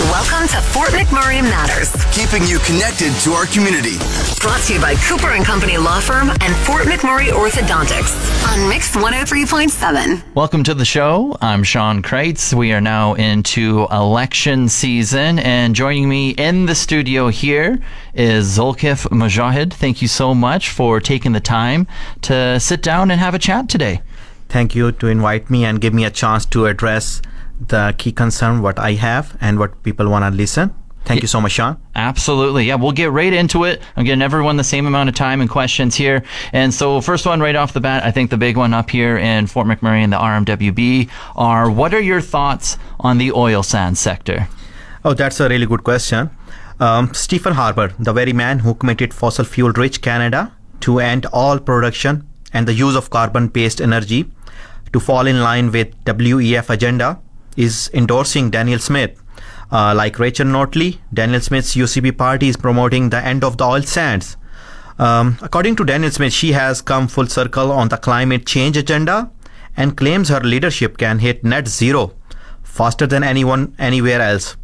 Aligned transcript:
Welcome 0.00 0.48
to 0.48 0.56
Fort 0.56 0.88
McMurray 0.88 1.40
Matters, 1.40 1.92
keeping 2.12 2.44
you 2.48 2.58
connected 2.58 3.12
to 3.20 3.30
our 3.30 3.46
community. 3.46 3.96
brought 4.40 4.60
to 4.62 4.74
you 4.74 4.80
by 4.80 4.96
Cooper 4.96 5.28
and 5.28 5.44
Company 5.44 5.78
Law 5.78 6.00
Firm 6.00 6.30
and 6.30 6.56
Fort 6.66 6.86
McMurray 6.86 7.28
Orthodontics 7.28 8.12
on 8.52 8.68
Mix 8.68 8.90
103.7. 8.96 10.34
Welcome 10.34 10.64
to 10.64 10.74
the 10.74 10.84
show. 10.84 11.36
I'm 11.40 11.62
Sean 11.62 12.02
Kreitz. 12.02 12.52
We 12.52 12.72
are 12.72 12.80
now 12.80 13.14
into 13.14 13.86
election 13.92 14.68
season, 14.68 15.38
and 15.38 15.76
joining 15.76 16.08
me 16.08 16.30
in 16.30 16.66
the 16.66 16.74
studio 16.74 17.28
here 17.28 17.78
is 18.14 18.58
Zulkifl 18.58 19.10
Mujahid. 19.10 19.72
Thank 19.72 20.02
you 20.02 20.08
so 20.08 20.34
much 20.34 20.70
for 20.70 20.98
taking 20.98 21.30
the 21.30 21.40
time 21.40 21.86
to 22.22 22.58
sit 22.58 22.82
down 22.82 23.12
and 23.12 23.20
have 23.20 23.34
a 23.34 23.38
chat 23.38 23.68
today. 23.68 24.02
thank 24.48 24.74
you 24.74 24.90
to 24.90 25.06
invite 25.06 25.50
me 25.50 25.64
and 25.64 25.80
give 25.80 25.94
me 25.94 26.04
a 26.04 26.10
chance 26.10 26.44
to 26.46 26.66
address 26.66 27.22
the 27.60 27.94
key 27.98 28.12
concern 28.12 28.62
what 28.62 28.78
I 28.78 28.92
have 28.92 29.36
and 29.40 29.58
what 29.58 29.82
people 29.82 30.08
want 30.08 30.24
to 30.24 30.30
listen. 30.30 30.74
Thank 31.04 31.20
you 31.20 31.28
so 31.28 31.40
much, 31.40 31.52
Sean. 31.52 31.76
Absolutely. 31.94 32.64
Yeah, 32.64 32.76
we'll 32.76 32.92
get 32.92 33.10
right 33.10 33.32
into 33.32 33.64
it. 33.64 33.82
I'm 33.94 34.04
giving 34.04 34.22
everyone 34.22 34.56
the 34.56 34.64
same 34.64 34.86
amount 34.86 35.10
of 35.10 35.14
time 35.14 35.42
and 35.42 35.50
questions 35.50 35.94
here. 35.94 36.22
And 36.52 36.72
so, 36.72 37.02
first 37.02 37.26
one 37.26 37.40
right 37.40 37.54
off 37.54 37.74
the 37.74 37.80
bat, 37.80 38.04
I 38.04 38.10
think 38.10 38.30
the 38.30 38.38
big 38.38 38.56
one 38.56 38.72
up 38.72 38.88
here 38.88 39.18
in 39.18 39.46
Fort 39.46 39.66
McMurray 39.66 40.02
and 40.02 40.12
the 40.12 40.16
RMWB 40.16 41.10
are 41.36 41.70
what 41.70 41.92
are 41.92 42.00
your 42.00 42.22
thoughts 42.22 42.78
on 43.00 43.18
the 43.18 43.32
oil 43.32 43.62
sands 43.62 44.00
sector? 44.00 44.48
Oh, 45.04 45.12
that's 45.12 45.38
a 45.40 45.48
really 45.48 45.66
good 45.66 45.84
question. 45.84 46.30
Um, 46.80 47.12
Stephen 47.12 47.52
Harper, 47.52 47.92
the 47.98 48.14
very 48.14 48.32
man 48.32 48.60
who 48.60 48.74
committed 48.74 49.12
fossil 49.12 49.44
fuel 49.44 49.72
rich 49.72 50.00
Canada 50.00 50.52
to 50.80 51.00
end 51.00 51.26
all 51.26 51.58
production 51.58 52.26
and 52.52 52.66
the 52.66 52.72
use 52.72 52.96
of 52.96 53.10
carbon 53.10 53.48
based 53.48 53.80
energy 53.80 54.24
to 54.92 55.00
fall 55.00 55.26
in 55.26 55.40
line 55.40 55.70
with 55.70 55.92
WEF 56.04 56.70
agenda, 56.70 57.20
is 57.56 57.90
endorsing 57.92 58.50
Danielle 58.50 58.78
Smith. 58.78 59.20
Uh, 59.72 59.94
like 59.94 60.18
Rachel 60.18 60.46
Notley, 60.46 60.98
Danielle 61.12 61.40
Smith's 61.40 61.74
UCP 61.74 62.16
party 62.16 62.48
is 62.48 62.56
promoting 62.56 63.10
the 63.10 63.18
end 63.18 63.42
of 63.42 63.56
the 63.56 63.64
oil 63.64 63.82
sands. 63.82 64.36
Um, 64.98 65.38
according 65.42 65.76
to 65.76 65.84
Danielle 65.84 66.12
Smith, 66.12 66.32
she 66.32 66.52
has 66.52 66.80
come 66.80 67.08
full 67.08 67.26
circle 67.26 67.72
on 67.72 67.88
the 67.88 67.96
climate 67.96 68.46
change 68.46 68.76
agenda 68.76 69.30
and 69.76 69.96
claims 69.96 70.28
her 70.28 70.40
leadership 70.40 70.98
can 70.98 71.18
hit 71.18 71.42
net 71.42 71.66
zero 71.66 72.12
faster 72.62 73.06
than 73.06 73.24
anyone 73.24 73.74
anywhere 73.78 74.20
else. 74.20 74.56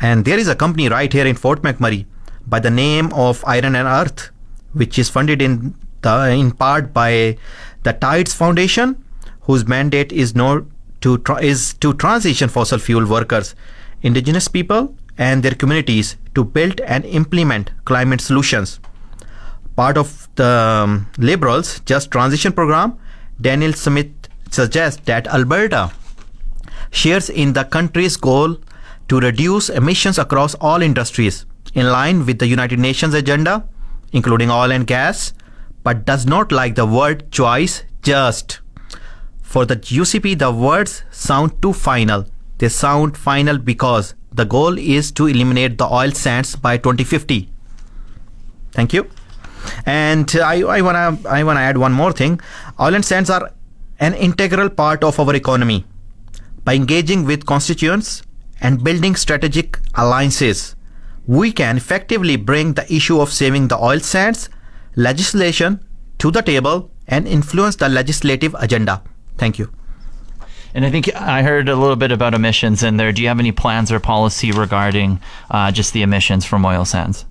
And 0.00 0.24
there 0.24 0.38
is 0.38 0.48
a 0.48 0.54
company 0.54 0.88
right 0.88 1.12
here 1.12 1.26
in 1.26 1.36
Fort 1.36 1.62
McMurray 1.62 2.06
by 2.46 2.60
the 2.60 2.70
name 2.70 3.12
of 3.12 3.44
Iron 3.46 3.76
and 3.76 3.88
Earth, 3.88 4.30
which 4.72 4.98
is 4.98 5.08
funded 5.08 5.40
in 5.40 5.74
the, 6.02 6.30
in 6.30 6.52
part 6.52 6.92
by 6.92 7.38
the 7.82 7.92
Tides 7.92 8.34
Foundation, 8.34 9.02
whose 9.42 9.66
mandate 9.66 10.12
is 10.12 10.34
no 10.34 10.66
to 11.06 11.16
tra- 11.30 11.42
is 11.52 11.64
to 11.86 11.94
transition 12.04 12.48
fossil 12.58 12.78
fuel 12.88 13.06
workers, 13.14 13.54
indigenous 14.02 14.48
people, 14.58 14.94
and 15.16 15.42
their 15.42 15.56
communities 15.64 16.16
to 16.34 16.44
build 16.58 16.80
and 16.82 17.04
implement 17.22 17.72
climate 17.92 18.20
solutions 18.20 18.78
part 19.76 19.98
of 19.98 20.28
the 20.36 20.82
um, 20.84 21.06
Liberals' 21.18 21.80
Just 21.80 22.10
Transition 22.10 22.52
program, 22.52 22.98
Danielle 23.40 23.74
Smith 23.74 24.10
suggests 24.50 25.02
that 25.04 25.26
Alberta 25.28 25.92
shares 26.90 27.28
in 27.28 27.52
the 27.52 27.64
country's 27.64 28.16
goal 28.16 28.56
to 29.08 29.20
reduce 29.20 29.68
emissions 29.68 30.18
across 30.18 30.54
all 30.54 30.82
industries 30.82 31.44
in 31.74 31.86
line 31.86 32.24
with 32.24 32.38
the 32.38 32.46
United 32.46 32.78
Nations 32.78 33.12
agenda, 33.12 33.68
including 34.12 34.50
oil 34.50 34.72
and 34.72 34.86
gas, 34.86 35.34
but 35.82 36.06
does 36.06 36.26
not 36.26 36.50
like 36.50 36.74
the 36.74 36.86
word 36.86 37.30
choice 37.30 37.84
just. 38.02 38.60
For 39.46 39.64
the 39.64 39.76
UCP, 39.76 40.38
the 40.38 40.50
words 40.50 41.02
sound 41.12 41.62
too 41.62 41.72
final. 41.72 42.26
They 42.58 42.68
sound 42.68 43.16
final 43.16 43.58
because 43.58 44.14
the 44.32 44.44
goal 44.44 44.76
is 44.76 45.12
to 45.12 45.28
eliminate 45.28 45.78
the 45.78 45.86
oil 45.86 46.10
sands 46.10 46.56
by 46.56 46.76
2050. 46.78 47.48
Thank 48.72 48.92
you. 48.92 49.08
And 49.86 50.30
I, 50.42 50.62
I 50.62 50.80
wanna 50.82 51.18
I 51.28 51.44
wanna 51.44 51.60
add 51.60 51.78
one 51.78 51.92
more 51.92 52.12
thing. 52.12 52.40
Oil 52.80 52.94
and 52.96 53.04
sands 53.04 53.30
are 53.30 53.52
an 54.00 54.14
integral 54.14 54.68
part 54.68 55.04
of 55.04 55.18
our 55.20 55.34
economy. 55.34 55.86
By 56.64 56.74
engaging 56.74 57.24
with 57.24 57.46
constituents 57.46 58.22
and 58.60 58.82
building 58.82 59.14
strategic 59.14 59.78
alliances, 59.94 60.74
we 61.26 61.52
can 61.52 61.76
effectively 61.76 62.36
bring 62.36 62.74
the 62.74 62.92
issue 62.92 63.20
of 63.20 63.32
saving 63.32 63.68
the 63.68 63.78
oil 63.78 64.00
sands 64.00 64.48
legislation 64.96 65.84
to 66.18 66.30
the 66.32 66.42
table 66.42 66.90
and 67.06 67.28
influence 67.28 67.76
the 67.76 67.88
legislative 67.88 68.54
agenda. 68.58 69.02
Thank 69.36 69.58
you. 69.58 69.70
And 70.74 70.84
I 70.84 70.90
think 70.90 71.14
I 71.14 71.42
heard 71.42 71.68
a 71.68 71.76
little 71.76 71.96
bit 71.96 72.12
about 72.12 72.34
emissions 72.34 72.82
in 72.82 72.98
there. 72.98 73.12
Do 73.12 73.22
you 73.22 73.28
have 73.28 73.38
any 73.38 73.52
plans 73.52 73.90
or 73.90 73.98
policy 73.98 74.52
regarding 74.52 75.20
uh, 75.50 75.72
just 75.72 75.92
the 75.92 76.02
emissions 76.02 76.44
from 76.44 76.66
oil 76.66 76.84
sands? 76.84 77.24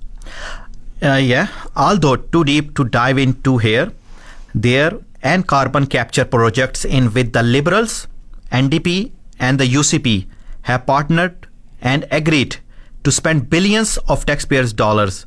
Uh, 1.03 1.15
yeah, 1.21 1.49
although 1.75 2.15
too 2.15 2.43
deep 2.43 2.75
to 2.75 2.85
dive 2.85 3.17
into 3.17 3.57
here, 3.57 3.91
there 4.55 4.99
and 5.21 5.47
carbon 5.47 5.85
capture 5.85 6.25
projects 6.25 6.85
in 6.85 7.13
with 7.13 7.33
the 7.33 7.43
Liberals, 7.43 8.07
NDP, 8.51 9.11
and 9.39 9.59
the 9.59 9.65
UCP 9.65 10.27
have 10.63 10.85
partnered 10.85 11.47
and 11.81 12.07
agreed 12.11 12.57
to 13.03 13.11
spend 13.11 13.49
billions 13.49 13.97
of 14.07 14.25
taxpayers' 14.25 14.73
dollars. 14.73 15.25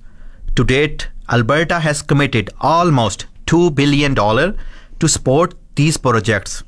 To 0.56 0.64
date, 0.64 1.08
Alberta 1.30 1.80
has 1.80 2.02
committed 2.02 2.50
almost 2.60 3.26
$2 3.46 3.74
billion 3.74 4.14
to 4.14 5.08
support 5.08 5.54
these 5.76 5.96
projects, 5.96 6.64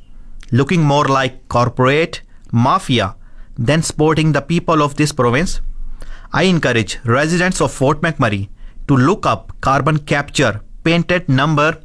looking 0.51 0.83
more 0.83 1.07
like 1.07 1.49
corporate 1.49 2.23
mafia 2.53 3.15
than 3.57 3.83
supporting 3.83 4.33
the 4.33 4.43
people 4.43 4.83
of 4.83 4.97
this 4.97 5.13
province. 5.13 5.61
I 6.33 6.45
encourage 6.45 6.99
residents 7.05 7.61
of 7.61 7.73
Fort 7.73 8.01
McMurray 8.01 8.49
to 8.89 8.97
look 8.97 9.27
up 9.27 9.53
carbon 9.61 9.99
capture 9.99 10.63
painted 10.85 11.29
number 11.29 11.79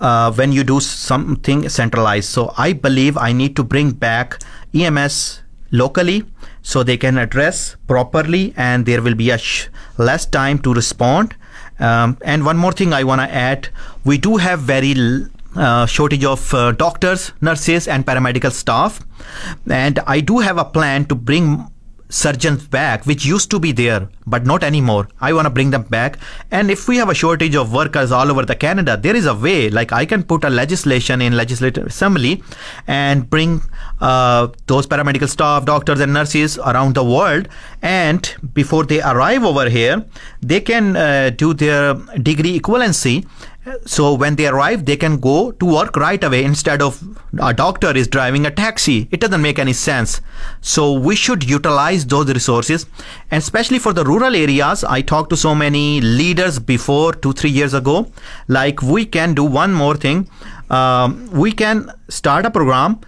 uh, 0.00 0.32
when 0.32 0.52
you 0.52 0.64
do 0.64 0.81
something 0.81 1.69
centralized. 1.69 2.31
So 2.31 2.55
I 2.56 2.73
believe 2.73 3.19
I 3.19 3.32
need 3.32 3.55
to 3.56 3.64
bring 3.64 3.90
back 3.90 4.38
EMS 4.73 5.43
locally 5.70 6.25
so 6.62 6.82
they 6.82 6.96
can 6.96 7.19
address 7.19 7.76
properly 7.87 8.52
and 8.56 8.87
there 8.87 9.02
will 9.02 9.14
be 9.14 9.31
a 9.31 9.38
sh- 9.38 9.69
less 9.99 10.26
time 10.26 10.58
to 10.61 10.75
respond. 10.75 11.34
Um, 11.78 12.19
and 12.22 12.44
one 12.44 12.56
more 12.58 12.72
thing 12.72 12.93
I 12.93 13.05
want 13.05 13.20
to 13.22 13.34
add 13.34 13.69
we 14.05 14.19
do 14.19 14.37
have 14.37 14.61
very 14.61 14.94
l- 14.96 15.26
uh, 15.56 15.87
shortage 15.87 16.25
of 16.25 16.52
uh, 16.55 16.72
doctors, 16.72 17.32
nurses, 17.40 17.88
and 17.88 18.06
paramedical 18.06 18.52
staff. 18.52 19.00
And 19.69 19.99
I 20.06 20.20
do 20.20 20.38
have 20.38 20.58
a 20.58 20.64
plan 20.64 21.06
to 21.06 21.14
bring 21.14 21.67
surgeons 22.11 22.67
back, 22.67 23.07
which 23.07 23.25
used 23.25 23.51
to 23.51 23.59
be 23.59 23.73
there, 23.73 24.09
but 24.27 24.45
not 24.45 24.62
anymore. 24.62 25.09
I 25.21 25.33
want 25.33 25.47
to 25.47 25.51
bring 25.51 25.71
them 25.71 25.85
back. 25.85 26.19
And 26.51 26.71
if 26.71 26.89
we 26.89 26.97
have 26.99 27.09
a 27.09 27.15
shortage 27.15 27.55
of 27.55 27.73
workers 27.73 28.12
all 28.12 28.31
over 28.31 28.45
the 28.45 28.55
Canada, 28.57 28.97
there 28.97 29.17
is 29.17 29.27
a 29.27 29.35
way, 29.35 29.71
like 29.71 29.93
I 29.93 30.05
can 30.05 30.23
put 30.25 30.45
a 30.45 30.51
legislation 30.51 31.23
in 31.23 31.37
legislative 31.37 31.87
assembly 31.87 32.43
and 32.87 33.31
bring 33.31 33.62
uh, 34.01 34.49
those 34.67 34.87
paramedical 34.87 35.29
staff, 35.29 35.65
doctors 35.65 36.01
and 36.01 36.12
nurses 36.12 36.59
around 36.59 36.95
the 36.95 37.05
world. 37.05 37.49
And 37.81 38.35
before 38.53 38.85
they 38.85 39.01
arrive 39.01 39.45
over 39.45 39.71
here, 39.71 40.05
they 40.43 40.61
can 40.61 40.97
uh, 40.97 41.31
do 41.31 41.55
their 41.55 41.95
degree 41.95 42.59
equivalency 42.59 43.27
so 43.85 44.15
when 44.15 44.37
they 44.37 44.47
arrive 44.47 44.87
they 44.87 44.97
can 44.97 45.19
go 45.19 45.53
to 45.53 45.67
work 45.67 45.97
right 45.97 46.23
away 46.25 46.45
instead 46.45 46.81
of 46.81 47.03
a 47.41 47.53
doctor 47.53 47.95
is 47.97 48.09
driving 48.09 48.47
a 48.47 48.51
taxi. 48.51 49.09
It 49.11 49.21
doesn't 49.21 49.43
make 49.43 49.59
any 49.59 49.75
sense. 49.75 50.21
So 50.61 50.93
we 50.93 51.15
should 51.15 51.49
utilize 51.49 52.07
those 52.07 52.33
resources 52.33 52.87
and 53.31 53.43
especially 53.43 53.79
for 53.79 53.93
the 53.93 54.05
rural 54.05 54.35
areas. 54.35 54.83
I 54.85 55.03
talked 55.03 55.31
to 55.31 55.37
so 55.37 55.55
many 55.55 56.01
leaders 56.01 56.59
before 56.59 57.12
2 57.12 57.33
3 57.33 57.51
years 57.51 57.75
ago. 57.75 58.11
Like 58.49 58.83
we 58.83 59.05
can 59.05 59.35
do 59.35 59.45
one 59.45 59.73
more 59.73 59.97
thing. 59.97 60.29
Um, 60.71 61.29
we 61.31 61.53
can 61.53 61.91
start 62.09 62.47
a 62.47 62.51
program 62.51 63.01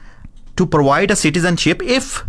to 0.57 0.67
provide 0.67 1.11
a 1.11 1.17
citizenship 1.17 1.83
if 1.83 2.25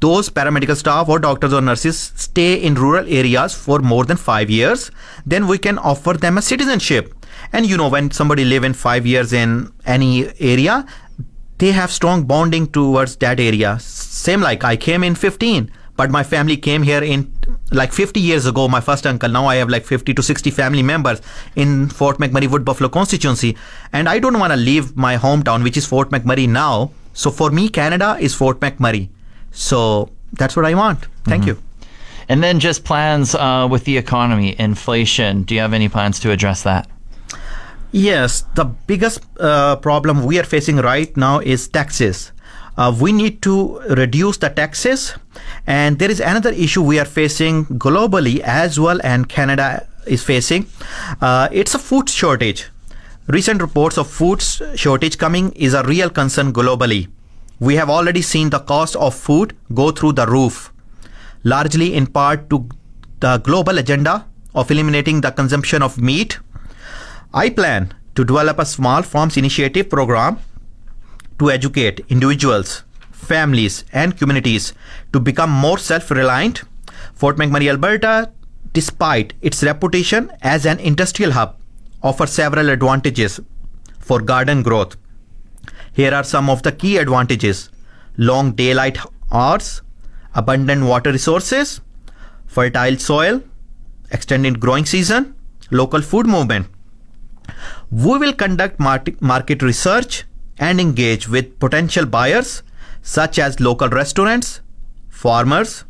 those 0.00 0.28
paramedical 0.28 0.76
staff 0.76 1.08
or 1.08 1.18
doctors 1.20 1.52
or 1.52 1.60
nurses 1.60 2.12
stay 2.16 2.54
in 2.54 2.74
rural 2.74 3.06
areas 3.08 3.54
for 3.54 3.78
more 3.78 4.04
than 4.04 4.16
5 4.16 4.50
years. 4.50 4.90
Then 5.24 5.46
we 5.46 5.58
can 5.58 5.78
offer 5.78 6.12
them 6.12 6.36
a 6.36 6.42
citizenship 6.42 7.14
and 7.52 7.66
you 7.66 7.76
know 7.76 7.88
when 7.88 8.10
somebody 8.10 8.44
live 8.44 8.64
in 8.64 8.74
5 8.74 9.06
years 9.06 9.32
in 9.32 9.72
any 9.86 10.32
area 10.40 10.86
they 11.58 11.70
have 11.72 11.92
strong 11.92 12.24
bonding 12.24 12.66
towards 12.66 13.14
that 13.16 13.38
area. 13.38 13.78
Same 13.80 14.40
like 14.40 14.64
i 14.64 14.76
came 14.76 15.04
in 15.04 15.14
15 15.14 15.70
but 15.96 16.10
my 16.10 16.22
family 16.24 16.56
came 16.56 16.82
here 16.82 17.02
in 17.02 17.32
like 17.70 17.92
50 17.92 18.18
years 18.18 18.46
ago 18.46 18.66
my 18.68 18.80
first 18.80 19.06
uncle. 19.06 19.28
Now 19.28 19.46
i 19.46 19.56
have 19.56 19.68
like 19.68 19.84
50 19.84 20.14
to 20.14 20.22
60 20.22 20.50
family 20.50 20.82
members 20.82 21.20
in 21.54 21.88
fort 21.88 22.18
mcmurray 22.18 22.50
wood 22.50 22.64
buffalo 22.64 22.88
constituency. 22.88 23.56
And 23.92 24.08
i 24.08 24.18
don't 24.18 24.38
want 24.38 24.52
to 24.52 24.56
leave 24.56 24.96
my 24.96 25.16
hometown 25.16 25.62
which 25.62 25.76
is 25.76 25.86
fort 25.86 26.10
mcmurray 26.10 26.48
now. 26.48 26.90
So 27.12 27.30
for 27.30 27.50
me 27.50 27.68
canada 27.68 28.16
is 28.20 28.34
fort 28.34 28.60
mcmurray. 28.60 29.08
So 29.52 30.10
that's 30.32 30.56
what 30.56 30.64
i 30.64 30.74
want. 30.74 31.06
Thank 31.24 31.46
you. 31.46 31.58
And 32.28 32.42
then 32.42 32.60
just 32.60 32.84
plans 32.84 33.34
uh, 33.34 33.68
with 33.70 33.84
the 33.84 33.96
economy, 33.98 34.56
inflation. 34.58 35.42
Do 35.42 35.54
you 35.54 35.60
have 35.60 35.72
any 35.72 35.88
plans 35.88 36.18
to 36.20 36.30
address 36.30 36.62
that? 36.62 36.88
Yes, 37.92 38.46
the 38.54 38.64
biggest 38.64 39.20
uh, 39.38 39.76
problem 39.76 40.24
we 40.24 40.38
are 40.38 40.44
facing 40.44 40.78
right 40.78 41.14
now 41.14 41.40
is 41.40 41.68
taxes. 41.68 42.32
Uh, 42.78 42.96
we 42.98 43.12
need 43.12 43.42
to 43.42 43.80
reduce 43.90 44.38
the 44.38 44.48
taxes, 44.48 45.14
and 45.66 45.98
there 45.98 46.10
is 46.10 46.18
another 46.18 46.48
issue 46.52 46.82
we 46.82 46.98
are 46.98 47.04
facing 47.04 47.66
globally 47.66 48.40
as 48.40 48.80
well, 48.80 48.98
and 49.04 49.28
Canada 49.28 49.86
is 50.06 50.24
facing. 50.24 50.64
Uh, 51.20 51.48
it's 51.52 51.74
a 51.74 51.78
food 51.78 52.08
shortage. 52.08 52.70
Recent 53.26 53.60
reports 53.60 53.98
of 53.98 54.08
food 54.08 54.40
shortage 54.74 55.18
coming 55.18 55.52
is 55.52 55.74
a 55.74 55.82
real 55.82 56.08
concern 56.08 56.50
globally. 56.50 57.08
We 57.60 57.76
have 57.76 57.90
already 57.90 58.22
seen 58.22 58.48
the 58.48 58.60
cost 58.60 58.96
of 58.96 59.14
food 59.14 59.54
go 59.74 59.90
through 59.90 60.12
the 60.12 60.26
roof, 60.26 60.72
largely 61.44 61.92
in 61.92 62.06
part 62.06 62.48
to 62.48 62.70
the 63.20 63.36
global 63.36 63.76
agenda 63.76 64.24
of 64.54 64.70
eliminating 64.70 65.20
the 65.20 65.30
consumption 65.30 65.82
of 65.82 66.00
meat 66.00 66.38
I 67.34 67.48
plan 67.48 67.94
to 68.14 68.24
develop 68.24 68.58
a 68.58 68.66
small 68.66 69.02
farms 69.02 69.38
initiative 69.38 69.88
program 69.88 70.38
to 71.38 71.50
educate 71.50 72.04
individuals, 72.10 72.84
families, 73.10 73.84
and 73.90 74.18
communities 74.18 74.74
to 75.14 75.20
become 75.20 75.50
more 75.50 75.78
self 75.78 76.10
reliant. 76.10 76.62
Fort 77.14 77.36
McMurray, 77.36 77.70
Alberta, 77.70 78.30
despite 78.74 79.32
its 79.40 79.62
reputation 79.62 80.30
as 80.42 80.66
an 80.66 80.78
industrial 80.80 81.32
hub, 81.32 81.56
offers 82.02 82.32
several 82.32 82.68
advantages 82.68 83.40
for 83.98 84.20
garden 84.20 84.62
growth. 84.62 84.96
Here 85.94 86.14
are 86.14 86.24
some 86.24 86.50
of 86.50 86.62
the 86.62 86.72
key 86.72 86.98
advantages 86.98 87.70
long 88.18 88.52
daylight 88.52 88.98
hours, 89.30 89.80
abundant 90.34 90.84
water 90.84 91.12
resources, 91.12 91.80
fertile 92.46 92.98
soil, 92.98 93.42
extended 94.10 94.60
growing 94.60 94.84
season, 94.84 95.34
local 95.70 96.02
food 96.02 96.26
movement. 96.26 96.66
We 97.90 98.18
will 98.18 98.32
conduct 98.32 98.80
market 98.80 99.62
research 99.62 100.24
and 100.58 100.80
engage 100.80 101.28
with 101.28 101.58
potential 101.58 102.06
buyers 102.06 102.62
such 103.02 103.38
as 103.38 103.60
local 103.60 103.88
restaurants, 103.88 104.60
farmers, 105.08 105.84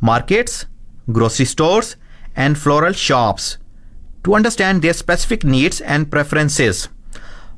markets, 0.00 0.66
grocery 1.10 1.46
stores, 1.46 1.96
and 2.36 2.58
floral 2.58 2.92
shops 2.92 3.58
to 4.24 4.34
understand 4.34 4.82
their 4.82 4.92
specific 4.92 5.44
needs 5.44 5.80
and 5.80 6.10
preferences. 6.10 6.88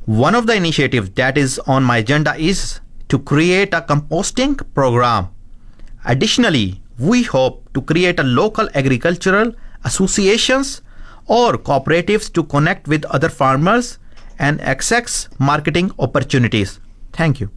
One 0.04 0.34
of 0.34 0.46
the 0.46 0.54
initiatives 0.54 1.10
that 1.10 1.36
is 1.36 1.58
on 1.60 1.82
my 1.82 1.98
agenda 1.98 2.34
is 2.36 2.80
to 3.08 3.18
create 3.18 3.74
a 3.74 3.80
composting 3.80 4.62
program. 4.74 5.28
Additionally, 6.04 6.82
we 6.98 7.24
hope 7.24 7.72
to 7.74 7.82
create 7.82 8.20
a 8.20 8.24
local 8.24 8.68
agricultural 8.74 9.52
associations 9.84 10.82
or 11.26 11.54
cooperatives 11.54 12.32
to 12.32 12.42
connect 12.44 12.88
with 12.88 13.04
other 13.06 13.28
farmers 13.28 13.98
and 14.38 14.60
access 14.60 15.28
marketing 15.38 15.90
opportunities. 15.98 16.80
Thank 17.12 17.40
you. 17.40 17.50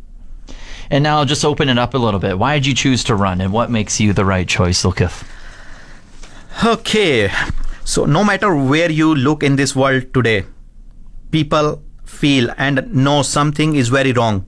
And 0.90 1.04
now 1.04 1.20
I'll 1.20 1.26
just 1.26 1.46
open 1.46 1.70
it 1.70 1.78
up 1.78 1.94
a 1.94 1.98
little 1.98 2.20
bit. 2.20 2.40
Why 2.40 2.58
did 2.58 2.66
you 2.66 2.74
choose 2.74 3.04
to 3.06 3.16
run 3.16 3.42
and 3.42 3.54
what 3.54 3.70
makes 3.70 4.00
you 4.00 4.14
the 4.14 4.26
right 4.26 4.48
choice, 4.48 4.84
Lukith? 4.84 5.24
Okay, 6.66 7.32
so 7.86 8.06
no 8.06 8.24
matter 8.24 8.56
where 8.56 8.92
you 8.92 9.14
look 9.14 9.44
in 9.44 9.56
this 9.56 9.76
world 9.76 10.14
today, 10.14 10.46
people 11.32 11.84
feel 12.06 12.50
and 12.58 12.94
know 12.94 13.22
something 13.22 13.76
is 13.76 13.90
very 13.90 14.12
wrong. 14.12 14.46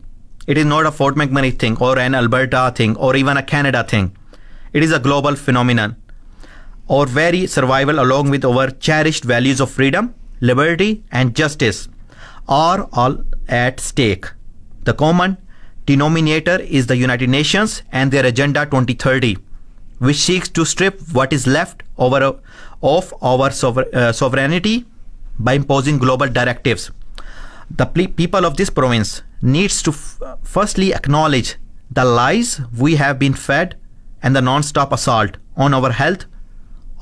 It 0.47 0.57
is 0.57 0.65
not 0.65 0.88
a 0.88 0.91
Fort 0.91 1.15
McMurray 1.15 1.57
thing 1.57 1.77
or 1.77 2.00
an 2.00 2.15
Alberta 2.15 2.74
thing 2.75 2.95
or 2.97 3.15
even 3.15 3.38
a 3.38 3.44
Canada 3.44 3.83
thing. 3.83 4.17
It 4.74 4.81
is 4.81 4.91
a 4.91 5.00
global 5.00 5.35
phenomenon 5.35 6.00
our 6.91 7.05
very 7.05 7.47
survival 7.47 8.01
along 8.01 8.29
with 8.29 8.43
our 8.43 8.69
cherished 8.69 9.23
values 9.23 9.61
of 9.61 9.71
freedom, 9.71 10.13
liberty, 10.41 11.03
and 11.11 11.35
justice 11.35 11.88
are 12.49 12.89
all 12.91 13.23
at 13.47 13.79
stake. 13.79 14.25
The 14.83 14.93
common 14.93 15.38
denominator 15.85 16.59
is 16.59 16.88
the 16.88 16.97
United 16.97 17.29
Nations 17.29 17.83
and 17.91 18.11
their 18.11 18.25
Agenda 18.25 18.65
2030, 18.65 19.38
which 19.99 20.17
seeks 20.17 20.49
to 20.49 20.65
strip 20.65 20.99
what 21.13 21.31
is 21.31 21.47
left 21.47 21.83
over 21.97 22.39
of 22.83 23.13
our 23.21 23.49
uh, 23.93 24.11
sovereignty 24.11 24.85
by 25.39 25.53
imposing 25.53 25.97
global 25.97 26.27
directives. 26.27 26.91
The 27.69 27.85
people 27.85 28.45
of 28.45 28.57
this 28.57 28.69
province 28.69 29.21
needs 29.41 29.81
to 29.83 29.91
f- 29.91 30.19
firstly 30.43 30.93
acknowledge 30.93 31.55
the 31.89 32.03
lies 32.03 32.59
we 32.77 32.95
have 32.95 33.17
been 33.17 33.33
fed 33.33 33.77
and 34.21 34.35
the 34.35 34.41
non-stop 34.41 34.91
assault 34.91 35.38
on 35.55 35.73
our 35.73 35.91
health 35.91 36.25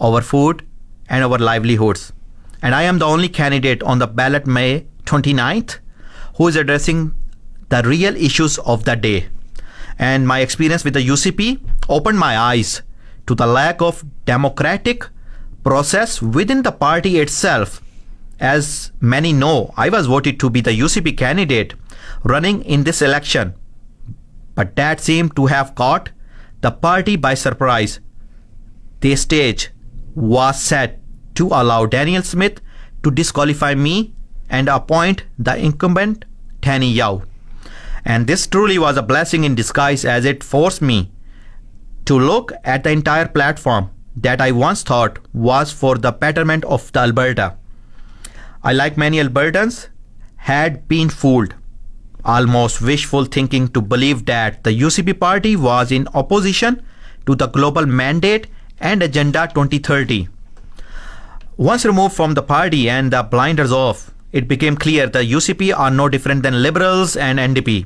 our 0.01 0.21
food, 0.21 0.65
and 1.09 1.23
our 1.23 1.37
livelihoods. 1.37 2.13
And 2.61 2.75
I 2.75 2.83
am 2.83 2.99
the 2.99 3.05
only 3.05 3.29
candidate 3.29 3.83
on 3.83 3.99
the 3.99 4.07
ballot 4.07 4.45
May 4.45 4.85
29th 5.05 5.79
who 6.39 6.47
is 6.47 6.55
addressing 6.55 7.13
the 7.67 7.81
real 7.83 8.15
issues 8.15 8.57
of 8.59 8.85
the 8.85 8.95
day. 8.95 9.27
And 9.99 10.27
my 10.27 10.39
experience 10.39 10.85
with 10.85 10.93
the 10.93 11.05
UCP 11.05 11.59
opened 11.89 12.17
my 12.17 12.37
eyes 12.37 12.81
to 13.27 13.35
the 13.35 13.45
lack 13.45 13.81
of 13.81 14.03
democratic 14.25 15.05
process 15.63 16.21
within 16.21 16.63
the 16.63 16.71
party 16.71 17.19
itself. 17.19 17.81
As 18.39 18.93
many 19.01 19.33
know, 19.33 19.73
I 19.75 19.89
was 19.89 20.07
voted 20.07 20.39
to 20.39 20.49
be 20.49 20.61
the 20.61 20.71
UCP 20.71 21.17
candidate 21.17 21.73
running 22.23 22.63
in 22.63 22.85
this 22.85 23.01
election. 23.01 23.53
But 24.55 24.77
that 24.77 25.01
seemed 25.01 25.35
to 25.35 25.47
have 25.47 25.75
caught 25.75 26.11
the 26.61 26.71
party 26.71 27.17
by 27.17 27.33
surprise. 27.33 27.99
The 29.01 29.15
stage 29.17 29.71
was 30.19 30.61
set 30.61 30.99
to 31.35 31.47
allow 31.47 31.85
Danielle 31.85 32.23
Smith 32.23 32.59
to 33.03 33.09
disqualify 33.09 33.73
me 33.73 34.13
and 34.49 34.67
appoint 34.67 35.23
the 35.37 35.55
incumbent 35.55 36.25
Tany 36.61 36.91
Yao. 36.91 37.23
And 38.03 38.27
this 38.27 38.45
truly 38.45 38.77
was 38.77 38.97
a 38.97 39.01
blessing 39.01 39.45
in 39.45 39.55
disguise 39.55 40.03
as 40.03 40.25
it 40.25 40.43
forced 40.43 40.81
me 40.81 41.11
to 42.05 42.19
look 42.19 42.51
at 42.65 42.83
the 42.83 42.91
entire 42.91 43.27
platform 43.27 43.91
that 44.17 44.41
I 44.41 44.51
once 44.51 44.83
thought 44.83 45.19
was 45.33 45.71
for 45.71 45.97
the 45.97 46.11
betterment 46.11 46.65
of 46.65 46.91
the 46.91 46.99
Alberta. 46.99 47.55
I, 48.61 48.73
like 48.73 48.97
many 48.97 49.19
Albertans, 49.19 49.87
had 50.35 50.87
been 50.89 51.09
fooled, 51.09 51.53
almost 52.25 52.81
wishful 52.81 53.23
thinking 53.25 53.69
to 53.69 53.81
believe 53.81 54.25
that 54.25 54.63
the 54.65 54.77
UCP 54.77 55.17
party 55.17 55.55
was 55.55 55.91
in 55.91 56.07
opposition 56.13 56.83
to 57.25 57.35
the 57.35 57.47
global 57.47 57.85
mandate 57.85 58.47
and 58.79 59.03
Agenda 59.03 59.49
2030. 59.53 60.27
Once 61.57 61.85
removed 61.85 62.15
from 62.15 62.33
the 62.33 62.41
party 62.41 62.89
and 62.89 63.11
the 63.11 63.21
blinders 63.21 63.71
off, 63.71 64.11
it 64.31 64.47
became 64.47 64.75
clear 64.77 65.07
the 65.07 65.19
UCP 65.19 65.77
are 65.77 65.91
no 65.91 66.07
different 66.07 66.43
than 66.43 66.61
Liberals 66.61 67.17
and 67.17 67.39
NDP. 67.39 67.85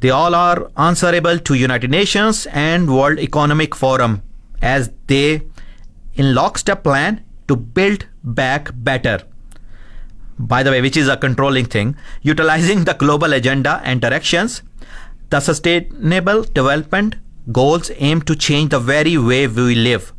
They 0.00 0.10
all 0.10 0.34
are 0.34 0.70
answerable 0.76 1.38
to 1.38 1.54
United 1.54 1.90
Nations 1.90 2.46
and 2.52 2.94
World 2.94 3.18
Economic 3.18 3.74
Forum 3.74 4.22
as 4.60 4.90
they 5.06 5.42
in 6.14 6.34
lockstep 6.34 6.82
plan 6.82 7.24
to 7.48 7.56
build 7.56 8.06
back 8.24 8.70
better. 8.74 9.22
By 10.38 10.62
the 10.62 10.70
way, 10.70 10.80
which 10.80 10.96
is 10.96 11.08
a 11.08 11.16
controlling 11.16 11.66
thing, 11.66 11.96
utilizing 12.22 12.84
the 12.84 12.94
global 12.94 13.32
agenda 13.32 13.80
and 13.84 14.00
directions, 14.00 14.62
the 15.28 15.40
sustainable 15.40 16.42
development 16.44 17.16
goals 17.50 17.90
aim 17.96 18.20
to 18.22 18.36
change 18.36 18.70
the 18.70 18.78
very 18.78 19.16
way 19.16 19.46
we 19.46 19.74
live, 19.74 20.12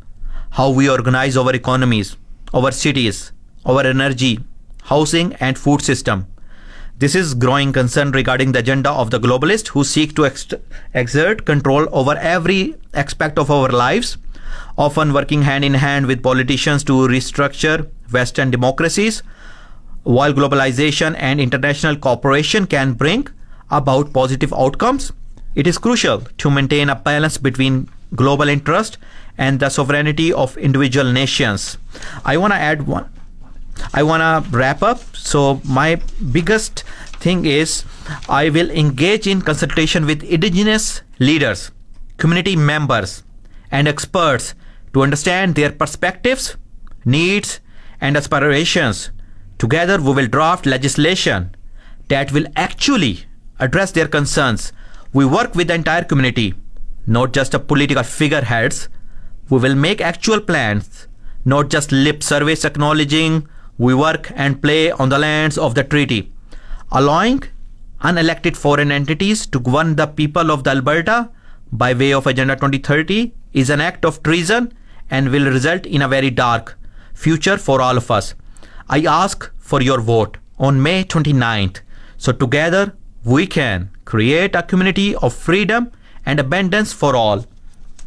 how 0.50 0.70
we 0.70 0.88
organize 0.90 1.36
our 1.36 1.54
economies, 1.54 2.16
our 2.52 2.72
cities, 2.72 3.32
our 3.64 3.86
energy, 3.86 4.40
housing 4.84 5.32
and 5.34 5.56
food 5.56 5.80
system. 5.80 6.26
This 6.98 7.14
is 7.14 7.34
growing 7.34 7.72
concern 7.72 8.10
regarding 8.10 8.52
the 8.52 8.58
agenda 8.58 8.90
of 8.90 9.10
the 9.10 9.20
globalists 9.20 9.68
who 9.68 9.84
seek 9.84 10.14
to 10.16 10.26
ex- 10.26 10.48
exert 10.94 11.46
control 11.46 11.88
over 11.92 12.16
every 12.16 12.74
aspect 12.92 13.38
of 13.38 13.50
our 13.50 13.68
lives, 13.68 14.18
often 14.76 15.12
working 15.12 15.42
hand 15.42 15.64
in 15.64 15.74
hand 15.74 16.06
with 16.06 16.22
politicians 16.22 16.84
to 16.84 16.92
restructure 16.92 17.88
Western 18.10 18.50
democracies. 18.50 19.22
While 20.02 20.32
globalization 20.32 21.14
and 21.16 21.40
international 21.40 21.96
cooperation 21.96 22.66
can 22.66 22.94
bring 22.94 23.28
about 23.70 24.12
positive 24.12 24.52
outcomes, 24.52 25.12
it 25.54 25.66
is 25.66 25.78
crucial 25.78 26.20
to 26.38 26.50
maintain 26.50 26.88
a 26.88 26.94
balance 26.94 27.38
between 27.38 27.88
global 28.14 28.48
interest 28.48 28.98
and 29.38 29.60
the 29.60 29.68
sovereignty 29.68 30.32
of 30.32 30.56
individual 30.58 31.12
nations. 31.12 31.78
I 32.24 32.36
want 32.36 32.52
to 32.52 32.58
add 32.58 32.86
one 32.86 33.08
I 33.94 34.02
want 34.02 34.22
to 34.22 34.56
wrap 34.56 34.82
up. 34.82 35.00
So, 35.16 35.60
my 35.64 36.00
biggest 36.30 36.84
thing 37.20 37.44
is 37.46 37.84
I 38.28 38.50
will 38.50 38.70
engage 38.70 39.26
in 39.26 39.42
consultation 39.42 40.06
with 40.06 40.22
indigenous 40.22 41.02
leaders, 41.18 41.70
community 42.16 42.56
members, 42.56 43.22
and 43.70 43.88
experts 43.88 44.54
to 44.92 45.02
understand 45.02 45.54
their 45.54 45.72
perspectives, 45.72 46.56
needs, 47.04 47.60
and 48.00 48.16
aspirations. 48.16 49.10
Together, 49.58 50.00
we 50.00 50.12
will 50.12 50.26
draft 50.26 50.66
legislation 50.66 51.54
that 52.08 52.32
will 52.32 52.46
actually 52.56 53.24
address 53.58 53.92
their 53.92 54.08
concerns. 54.08 54.72
We 55.12 55.26
work 55.26 55.54
with 55.54 55.68
the 55.68 55.74
entire 55.74 56.04
community, 56.04 56.54
not 57.06 57.32
just 57.32 57.52
the 57.52 57.58
political 57.58 58.02
figureheads. 58.02 58.88
We 59.50 59.58
will 59.58 59.74
make 59.74 60.00
actual 60.00 60.40
plans, 60.40 61.06
not 61.44 61.68
just 61.68 61.92
lip 61.92 62.22
service 62.22 62.64
acknowledging 62.64 63.46
we 63.76 63.94
work 63.94 64.30
and 64.34 64.62
play 64.62 64.90
on 64.92 65.10
the 65.10 65.18
lands 65.18 65.58
of 65.58 65.74
the 65.74 65.84
treaty, 65.84 66.32
allowing 66.90 67.42
unelected 68.00 68.56
foreign 68.56 68.90
entities 68.90 69.46
to 69.46 69.60
govern 69.60 69.96
the 69.96 70.06
people 70.06 70.50
of 70.50 70.64
the 70.64 70.70
Alberta 70.70 71.30
by 71.70 71.92
way 71.92 72.12
of 72.12 72.26
Agenda 72.26 72.54
2030 72.54 73.32
is 73.52 73.70
an 73.70 73.80
act 73.80 74.04
of 74.04 74.22
treason 74.22 74.72
and 75.10 75.30
will 75.30 75.44
result 75.50 75.84
in 75.86 76.02
a 76.02 76.08
very 76.08 76.30
dark 76.30 76.78
future 77.12 77.58
for 77.58 77.80
all 77.80 77.96
of 77.96 78.10
us. 78.10 78.34
I 78.88 79.04
ask 79.04 79.50
for 79.58 79.82
your 79.82 80.00
vote 80.00 80.38
on 80.58 80.82
May 80.82 81.04
29th 81.04 81.80
so 82.16 82.32
together 82.32 82.94
we 83.24 83.46
can 83.46 83.90
create 84.04 84.54
a 84.54 84.62
community 84.62 85.14
of 85.16 85.34
freedom 85.34 85.92
and 86.26 86.40
abundance 86.40 86.92
for 86.92 87.16
all. 87.16 87.46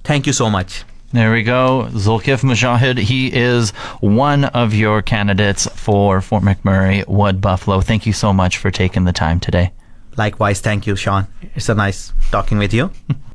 Thank 0.03 0.27
you 0.27 0.33
so 0.33 0.49
much. 0.49 0.83
There 1.11 1.31
we 1.31 1.43
go. 1.43 1.87
Zulkifl 1.91 2.43
Mujahid. 2.43 2.97
He 2.97 3.33
is 3.33 3.71
one 4.01 4.45
of 4.45 4.73
your 4.73 5.01
candidates 5.01 5.67
for 5.67 6.19
Fort 6.21 6.43
McMurray 6.43 7.07
Wood 7.07 7.39
Buffalo. 7.39 7.79
Thank 7.79 8.05
you 8.05 8.13
so 8.13 8.33
much 8.33 8.57
for 8.57 8.69
taking 8.69 9.05
the 9.05 9.13
time 9.13 9.39
today. 9.39 9.71
Likewise, 10.17 10.61
thank 10.61 10.87
you, 10.87 10.95
Sean. 10.95 11.27
It's 11.55 11.69
a 11.69 11.75
nice 11.75 12.11
talking 12.31 12.57
with 12.57 12.73
you. 12.73 12.91